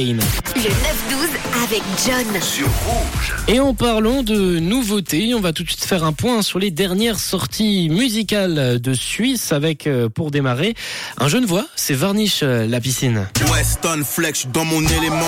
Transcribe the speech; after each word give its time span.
Le 0.00 0.12
9-12 0.14 1.57
avec 1.78 1.84
John. 2.06 2.42
Sur 2.42 2.66
Rouge. 2.66 3.34
Et 3.46 3.60
en 3.60 3.74
parlant 3.74 4.22
de 4.22 4.58
nouveautés, 4.58 5.34
on 5.34 5.40
va 5.40 5.52
tout 5.52 5.62
de 5.62 5.68
suite 5.68 5.84
faire 5.84 6.04
un 6.04 6.12
point 6.12 6.42
sur 6.42 6.58
les 6.58 6.70
dernières 6.70 7.18
sorties 7.18 7.88
musicales 7.90 8.80
de 8.80 8.94
Suisse 8.94 9.52
avec, 9.52 9.86
euh, 9.86 10.08
pour 10.08 10.30
démarrer, 10.30 10.74
un 11.18 11.28
jeune 11.28 11.44
voix, 11.44 11.66
c'est 11.76 11.94
Varnish 11.94 12.40
euh, 12.42 12.66
la 12.66 12.80
piscine. 12.80 13.26
Weston 13.52 14.02
Flex 14.04 14.46
dans 14.52 14.64
mon 14.64 14.80
élément. 14.80 15.18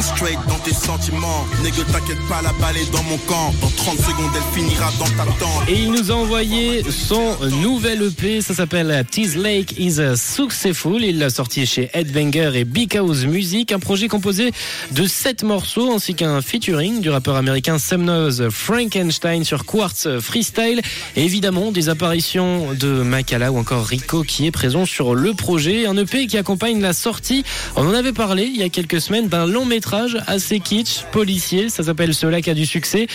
Straight 0.00 0.38
dans 0.48 0.58
tes 0.58 0.74
sentiments. 0.74 1.46
Nègre, 1.62 1.84
t'inquiète 1.86 2.18
pas, 2.28 2.42
la 2.42 2.52
balle 2.60 2.76
est 2.76 2.90
dans 2.92 3.02
mon 3.04 3.16
camp. 3.18 3.54
Dans 3.60 3.70
30 3.70 3.96
secondes, 3.98 4.30
elle 4.34 4.60
finira 4.60 4.90
dans 4.98 5.04
ta 5.04 5.24
tente. 5.38 5.68
Et 5.68 5.74
il 5.74 5.92
nous 5.92 6.10
a 6.10 6.14
envoyé 6.14 6.82
son 6.90 7.36
nouvel 7.62 8.02
EP, 8.02 8.40
ça 8.40 8.54
s'appelle 8.54 9.04
Tease 9.10 9.36
Lake 9.36 9.78
is 9.78 10.00
Successful. 10.16 11.02
Il 11.02 11.18
l'a 11.20 11.30
sorti 11.30 11.64
chez 11.64 11.90
Ed 11.94 12.10
Wenger 12.10 12.50
et 12.54 12.64
Big 12.64 12.96
House 12.96 13.24
Music 13.24 13.72
un 13.72 13.78
projet 13.78 14.08
composé 14.08 14.52
de 14.90 15.06
7 15.06 15.44
morceaux 15.44 15.53
ainsi 15.92 16.14
qu'un 16.14 16.40
featuring 16.40 17.00
du 17.00 17.10
rappeur 17.10 17.34
américain 17.36 17.78
Sam 17.78 18.30
Frankenstein 18.50 19.44
sur 19.44 19.64
Quartz 19.64 20.08
Freestyle 20.20 20.80
et 21.16 21.24
évidemment 21.24 21.72
des 21.72 21.88
apparitions 21.88 22.74
de 22.74 22.88
Makala 23.02 23.50
ou 23.50 23.58
encore 23.58 23.84
Rico 23.84 24.22
qui 24.22 24.46
est 24.46 24.50
présent 24.50 24.84
sur 24.84 25.14
le 25.14 25.34
projet. 25.34 25.86
Un 25.86 25.96
EP 25.96 26.26
qui 26.26 26.36
accompagne 26.38 26.80
la 26.80 26.92
sortie, 26.92 27.44
on 27.74 27.86
en 27.86 27.94
avait 27.94 28.12
parlé 28.12 28.44
il 28.44 28.56
y 28.56 28.62
a 28.62 28.68
quelques 28.68 29.00
semaines, 29.00 29.28
d'un 29.28 29.46
long 29.46 29.64
métrage 29.64 30.18
assez 30.26 30.60
kitsch, 30.60 31.04
policier, 31.10 31.68
ça 31.68 31.82
s'appelle 31.82 32.14
Cela 32.14 32.40
qui 32.40 32.50
a 32.50 32.54
du 32.54 32.66
succès. 32.66 33.08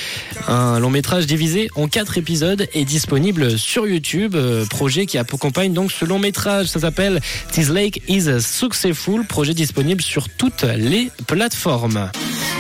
Un 0.48 0.80
long 0.80 0.90
métrage 0.90 1.26
divisé 1.26 1.70
en 1.76 1.88
4 1.88 2.18
épisodes 2.18 2.68
est 2.74 2.86
disponible 2.86 3.58
sur 3.58 3.88
YouTube. 3.88 4.36
Euh, 4.36 4.66
projet 4.66 5.06
qui 5.06 5.18
accompagne 5.18 5.74
donc 5.74 5.92
ce 5.92 6.06
long 6.06 6.20
métrage, 6.20 6.68
ça 6.68 6.80
s'appelle 6.80 7.22
This 7.52 7.70
Lake 7.70 8.02
is 8.08 8.42
Successful, 8.42 9.26
projet 9.26 9.54
disponible 9.54 10.02
sur 10.02 10.28
tout 10.28 10.50
toutes 10.50 10.64
les 10.64 11.12
plateformes. 11.28 12.10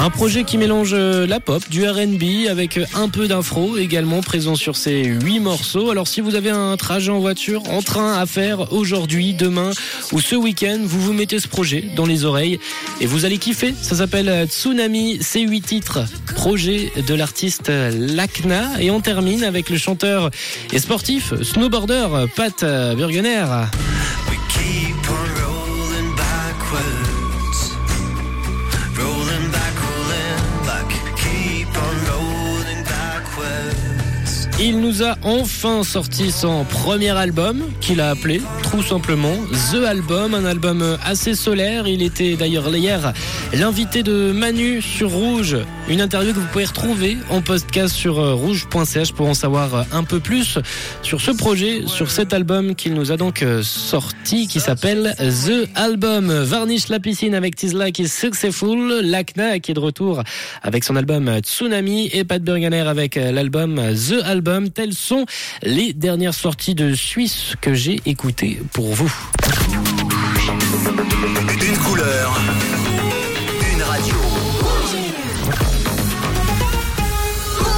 Un 0.00 0.10
projet 0.10 0.44
qui 0.44 0.58
mélange 0.58 0.92
euh, 0.92 1.26
la 1.26 1.40
pop, 1.40 1.62
du 1.68 1.86
RB 1.86 2.48
avec 2.48 2.78
euh, 2.78 2.84
un 2.94 3.08
peu 3.08 3.26
d'infro 3.26 3.76
également 3.76 4.20
présent 4.20 4.54
sur 4.54 4.76
ces 4.76 5.02
huit 5.04 5.40
morceaux. 5.40 5.90
Alors 5.90 6.06
si 6.06 6.20
vous 6.20 6.34
avez 6.34 6.50
un 6.50 6.76
trajet 6.76 7.10
en 7.10 7.18
voiture, 7.18 7.62
en 7.70 7.82
train 7.82 8.18
à 8.18 8.24
faire 8.24 8.72
aujourd'hui, 8.72 9.34
demain 9.34 9.70
ou 10.12 10.20
ce 10.20 10.36
week-end, 10.36 10.78
vous 10.82 11.00
vous 11.00 11.12
mettez 11.12 11.40
ce 11.40 11.48
projet 11.48 11.84
dans 11.96 12.06
les 12.06 12.24
oreilles 12.24 12.60
et 13.00 13.06
vous 13.06 13.24
allez 13.24 13.38
kiffer. 13.38 13.74
Ça 13.82 13.96
s'appelle 13.96 14.28
euh, 14.28 14.46
Tsunami, 14.46 15.18
c'est 15.20 15.40
huit 15.40 15.62
titres, 15.62 16.00
projet 16.36 16.92
de 17.06 17.14
l'artiste 17.14 17.68
Lacna. 17.68 18.80
Et 18.80 18.90
on 18.90 19.00
termine 19.00 19.42
avec 19.42 19.68
le 19.68 19.76
chanteur 19.76 20.30
et 20.72 20.78
sportif, 20.78 21.34
snowboarder 21.42 22.26
Pat 22.36 22.64
Burgener. 22.96 23.44
Il 34.60 34.80
nous 34.80 35.04
a 35.04 35.14
enfin 35.22 35.84
sorti 35.84 36.32
son 36.32 36.64
premier 36.64 37.10
album 37.10 37.62
qu'il 37.80 38.00
a 38.00 38.10
appelé 38.10 38.42
tout 38.72 38.82
simplement 38.82 39.34
The 39.70 39.84
Album, 39.86 40.34
un 40.34 40.44
album 40.44 40.98
assez 41.04 41.36
solaire. 41.36 41.86
Il 41.86 42.02
était 42.02 42.34
d'ailleurs 42.34 42.74
hier 42.74 43.12
l'invité 43.52 44.02
de 44.02 44.32
Manu 44.32 44.82
sur 44.82 45.10
Rouge, 45.10 45.58
une 45.88 46.00
interview 46.00 46.34
que 46.34 46.38
vous 46.38 46.46
pouvez 46.46 46.66
retrouver 46.66 47.16
en 47.30 47.40
podcast 47.40 47.94
sur 47.94 48.18
euh, 48.18 48.34
rouge.ch 48.34 49.12
pour 49.12 49.26
en 49.26 49.34
savoir 49.34 49.86
un 49.92 50.04
peu 50.04 50.20
plus 50.20 50.58
sur 51.02 51.20
ce 51.20 51.30
projet, 51.30 51.86
sur 51.86 52.10
cet 52.10 52.34
album 52.34 52.74
qu'il 52.74 52.94
nous 52.94 53.10
a 53.10 53.16
donc 53.16 53.42
euh, 53.42 53.62
sorti 53.62 54.48
qui 54.48 54.60
s'appelle 54.60 55.14
The 55.18 55.68
Album. 55.74 56.30
Varnish 56.30 56.88
la 56.88 57.00
piscine 57.00 57.34
avec 57.34 57.56
Tizla 57.56 57.90
qui 57.90 58.02
est 58.02 58.06
successful, 58.06 59.00
Lacna 59.02 59.58
qui 59.60 59.70
est 59.70 59.74
de 59.74 59.80
retour 59.80 60.22
avec 60.62 60.84
son 60.84 60.94
album 60.94 61.38
Tsunami 61.40 62.10
et 62.12 62.24
Pat 62.24 62.42
Burganer 62.42 62.86
avec 62.86 63.14
l'album 63.16 63.80
The 63.94 64.24
Album. 64.24 64.70
Telles 64.70 64.94
sont 64.94 65.24
les 65.62 65.94
dernières 65.94 66.34
sorties 66.34 66.74
de 66.74 66.94
Suisse 66.94 67.54
que 67.60 67.72
j'ai 67.72 68.00
écoutées 68.04 68.60
pour 68.72 68.92
vous. 68.92 69.12
Une 71.66 71.78
couleur 71.78 72.38